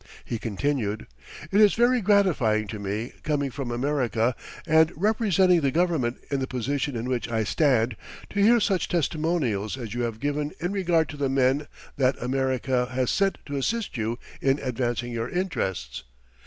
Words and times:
He 0.25 0.39
continued: 0.39 1.05
"It 1.51 1.61
is 1.61 1.75
very 1.75 2.01
gratifying 2.01 2.65
to 2.69 2.79
me, 2.79 3.13
coming 3.21 3.51
from 3.51 3.69
America, 3.69 4.33
and 4.65 4.91
representing 4.95 5.61
the 5.61 5.69
Government 5.69 6.17
in 6.31 6.39
the 6.39 6.47
position 6.47 6.95
in 6.95 7.07
which 7.07 7.29
I 7.29 7.43
stand, 7.43 7.95
to 8.31 8.41
hear 8.41 8.59
such 8.59 8.87
testimonials 8.87 9.77
as 9.77 9.93
you 9.93 10.01
have 10.01 10.19
given 10.19 10.53
in 10.59 10.71
regard 10.71 11.07
to 11.09 11.17
the 11.17 11.29
men 11.29 11.67
that 11.97 12.15
America 12.19 12.87
has 12.91 13.11
sent 13.11 13.37
to 13.45 13.57
assist 13.57 13.95
you 13.95 14.17
in 14.41 14.57
advancing 14.57 15.11
your 15.11 15.29
interests.... 15.29 16.01